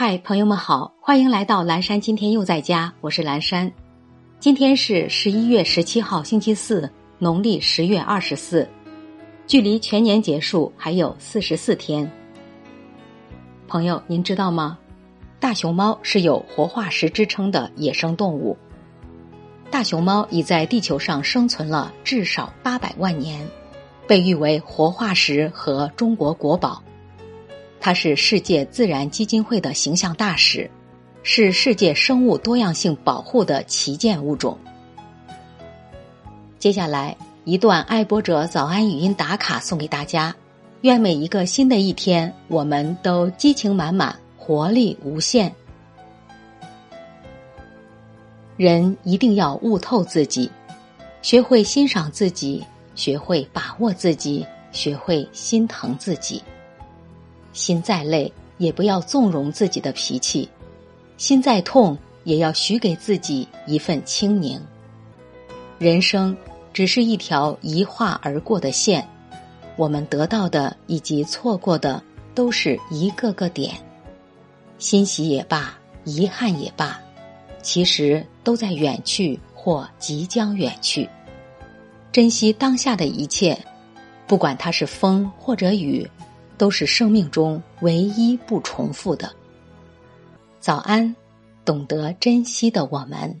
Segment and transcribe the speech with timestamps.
[0.00, 2.00] 嗨，朋友们好，欢迎来到蓝山。
[2.00, 3.68] 今天又在家，我是蓝山。
[4.38, 8.68] 今天是十一月十七号，星期四，农历十月二十四，
[9.48, 12.08] 距离全年结束还有四十四天。
[13.66, 14.78] 朋友，您知道吗？
[15.40, 18.56] 大熊猫是有活化石之称的野生动物。
[19.68, 23.44] 大熊猫已在地球上生存了至少八百万年，
[24.06, 26.80] 被誉为活化石和中国国宝。
[27.88, 30.70] 它是世界自然基金会的形象大使，
[31.22, 34.58] 是世界生物多样性保护的旗舰物种。
[36.58, 40.36] 接下来一段爱播者早安语音打卡送给大家，
[40.82, 45.50] 愿每一个新的一天，我们都激情满满，活力无限。
[48.58, 50.50] 人一定要悟透自己，
[51.22, 52.62] 学会欣赏自己，
[52.94, 56.42] 学会把握自己，学会心疼自己。
[57.52, 60.48] 心再累，也不要纵容自己的脾气；
[61.16, 64.60] 心再痛，也要许给自己一份清宁。
[65.78, 66.36] 人生
[66.72, 69.06] 只是一条一划而过的线，
[69.76, 72.02] 我们得到的以及错过的，
[72.34, 73.74] 都是一个个点。
[74.78, 77.00] 欣喜也罢，遗憾也罢，
[77.62, 81.08] 其实都在远去或即将远去。
[82.12, 83.58] 珍惜当下的一切，
[84.26, 86.08] 不管它是风或者雨。
[86.58, 89.32] 都是生命中唯一不重复的。
[90.60, 91.14] 早安，
[91.64, 93.40] 懂得珍惜的我们。